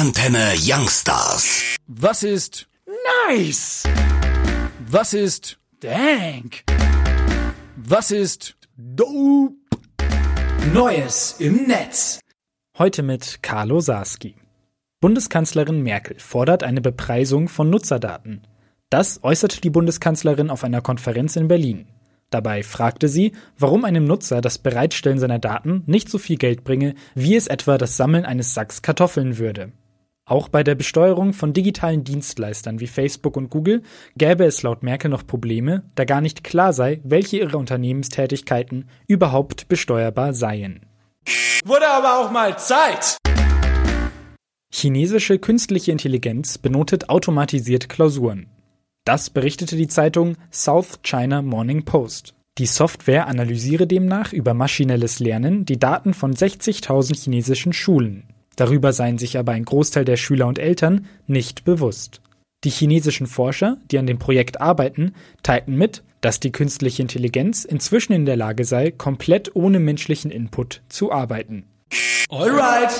[0.00, 1.76] Antenne Youngstars.
[1.86, 2.66] Was ist
[3.28, 3.82] nice?
[4.88, 6.64] Was ist dank?
[7.76, 9.56] Was ist dope?
[10.72, 12.18] Neues im Netz.
[12.78, 14.36] Heute mit Carlo Sarski.
[15.02, 18.46] Bundeskanzlerin Merkel fordert eine Bepreisung von Nutzerdaten.
[18.88, 21.88] Das äußerte die Bundeskanzlerin auf einer Konferenz in Berlin.
[22.30, 26.94] Dabei fragte sie, warum einem Nutzer das Bereitstellen seiner Daten nicht so viel Geld bringe,
[27.14, 29.72] wie es etwa das Sammeln eines Sacks Kartoffeln würde.
[30.30, 33.82] Auch bei der Besteuerung von digitalen Dienstleistern wie Facebook und Google
[34.16, 39.66] gäbe es laut Merkel noch Probleme, da gar nicht klar sei, welche ihrer Unternehmenstätigkeiten überhaupt
[39.66, 40.86] besteuerbar seien.
[41.64, 43.16] Wurde aber auch mal Zeit!
[44.72, 48.46] Chinesische künstliche Intelligenz benotet automatisiert Klausuren.
[49.04, 52.34] Das berichtete die Zeitung South China Morning Post.
[52.56, 58.29] Die Software analysiere demnach über maschinelles Lernen die Daten von 60.000 chinesischen Schulen.
[58.56, 62.20] Darüber seien sich aber ein Großteil der Schüler und Eltern nicht bewusst.
[62.64, 68.12] Die chinesischen Forscher, die an dem Projekt arbeiten, teilten mit, dass die künstliche Intelligenz inzwischen
[68.12, 71.64] in der Lage sei, komplett ohne menschlichen Input zu arbeiten.
[72.28, 72.92] Alright!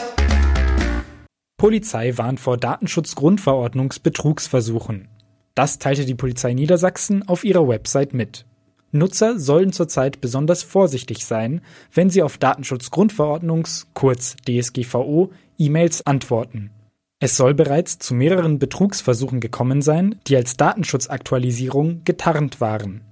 [1.59, 5.09] Polizei warnt vor Datenschutzgrundverordnungsbetrugsversuchen.
[5.55, 8.47] Das teilte die Polizei Niedersachsen auf ihrer Website mit.
[8.93, 11.61] Nutzer sollen zurzeit besonders vorsichtig sein,
[11.93, 16.71] wenn sie auf Datenschutzgrundverordnungs kurz DSGVO E-Mails antworten.
[17.21, 23.03] Es soll bereits zu mehreren Betrugsversuchen gekommen sein, die als Datenschutzaktualisierung getarnt waren.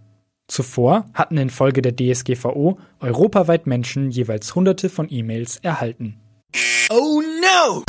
[0.49, 6.19] Zuvor hatten infolge der DSGVO europaweit Menschen jeweils hunderte von E-Mails erhalten.
[6.91, 7.83] Oh no!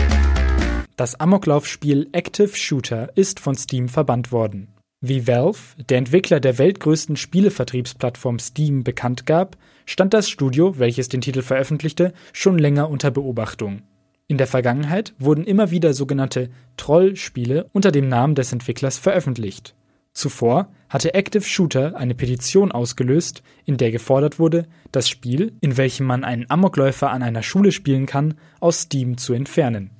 [0.98, 4.68] Das Amoklaufspiel Active Shooter ist von Steam verbannt worden.
[5.02, 9.56] Wie Valve, der Entwickler der weltgrößten Spielevertriebsplattform Steam, bekannt gab,
[9.86, 13.84] stand das Studio, welches den Titel veröffentlichte, schon länger unter Beobachtung.
[14.28, 19.74] In der Vergangenheit wurden immer wieder sogenannte Troll-Spiele unter dem Namen des Entwicklers veröffentlicht.
[20.12, 26.08] Zuvor hatte Active Shooter eine Petition ausgelöst, in der gefordert wurde, das Spiel, in welchem
[26.08, 29.92] man einen Amokläufer an einer Schule spielen kann, aus Steam zu entfernen.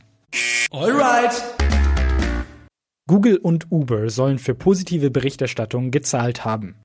[0.72, 1.42] Alright!
[3.10, 6.76] Google und Uber sollen für positive Berichterstattung gezahlt haben.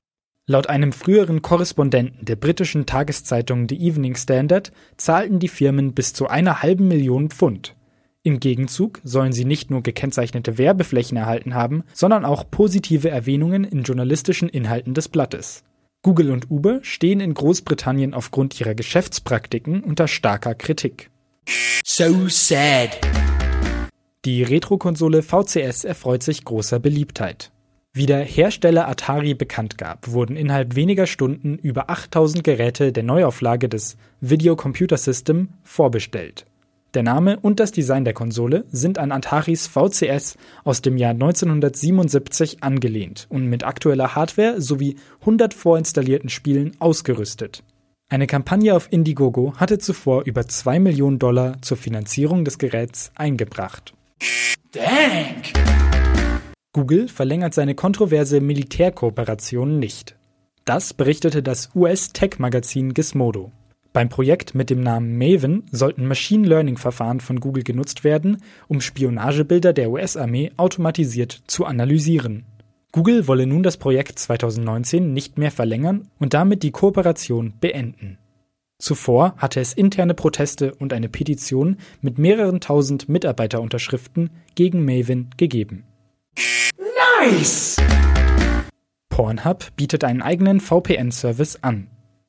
[0.47, 6.27] Laut einem früheren Korrespondenten der britischen Tageszeitung The Evening Standard zahlten die Firmen bis zu
[6.27, 7.75] einer halben Million Pfund.
[8.23, 13.83] Im Gegenzug sollen sie nicht nur gekennzeichnete Werbeflächen erhalten haben, sondern auch positive Erwähnungen in
[13.83, 15.63] journalistischen Inhalten des Blattes.
[16.01, 21.11] Google und Uber stehen in Großbritannien aufgrund ihrer Geschäftspraktiken unter starker Kritik.
[21.85, 22.99] So sad.
[24.25, 27.51] Die Retrokonsole VCS erfreut sich großer Beliebtheit.
[27.93, 33.69] Wie der Hersteller Atari bekannt gab, wurden innerhalb weniger Stunden über 8000 Geräte der Neuauflage
[33.69, 36.47] des Video Computer System vorbestellt.
[36.95, 42.63] Der Name und das Design der Konsole sind an Ataris VCS aus dem Jahr 1977
[42.63, 47.63] angelehnt und mit aktueller Hardware sowie 100 vorinstallierten Spielen ausgerüstet.
[48.09, 53.93] Eine Kampagne auf Indiegogo hatte zuvor über 2 Millionen Dollar zur Finanzierung des Geräts eingebracht.
[54.71, 55.53] Dank!
[56.73, 60.15] Google verlängert seine kontroverse Militärkooperation nicht.
[60.65, 63.51] Das berichtete das US-Tech-Magazin Gizmodo.
[63.93, 69.71] Beim Projekt mit dem Namen Maven sollten Machine Learning-Verfahren von Google genutzt werden, um Spionagebilder
[69.71, 72.43] der US-Armee automatisiert zu analysieren.
[72.91, 78.17] Google wolle nun das Projekt 2019 nicht mehr verlängern und damit die Kooperation beenden.
[78.77, 85.85] Zuvor hatte es interne Proteste und eine Petition mit mehreren tausend Mitarbeiterunterschriften gegen Maven gegeben.
[87.21, 87.77] Nice!
[89.09, 91.87] Pornhub bietet einen eigenen VPN-Service an.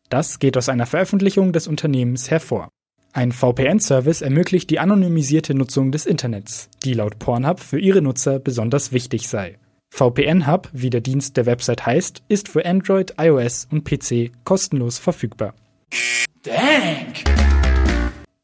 [0.08, 2.68] Das geht aus einer Veröffentlichung des Unternehmens hervor.
[3.12, 8.92] Ein VPN-Service ermöglicht die anonymisierte Nutzung des Internets, die laut Pornhub für ihre Nutzer besonders
[8.92, 9.58] wichtig sei.
[9.90, 14.98] VPN Hub, wie der Dienst der Website heißt, ist für Android, iOS und PC kostenlos
[14.98, 15.54] verfügbar.
[16.46, 17.24] Dank!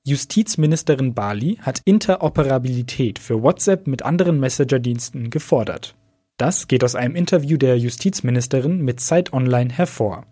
[0.02, 5.94] Justizministerin Bali hat Interoperabilität für WhatsApp mit anderen Messenger-Diensten gefordert.
[6.36, 10.26] Das geht aus einem Interview der Justizministerin mit Zeit Online hervor.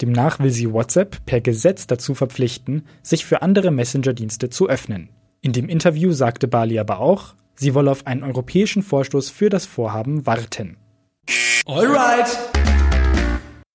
[0.00, 5.08] Demnach will sie WhatsApp per Gesetz dazu verpflichten, sich für andere Messenger-Dienste zu öffnen.
[5.40, 9.64] In dem Interview sagte Bali aber auch, sie wolle auf einen europäischen Vorstoß für das
[9.64, 10.76] Vorhaben warten.
[11.66, 12.61] Alright!